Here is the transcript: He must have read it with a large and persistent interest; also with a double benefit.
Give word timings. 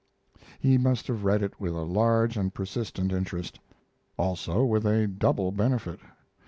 He 0.59 0.79
must 0.79 1.05
have 1.09 1.25
read 1.25 1.43
it 1.43 1.59
with 1.59 1.73
a 1.75 1.83
large 1.83 2.35
and 2.35 2.51
persistent 2.51 3.11
interest; 3.13 3.59
also 4.17 4.65
with 4.65 4.83
a 4.83 5.05
double 5.05 5.51
benefit. 5.51 5.99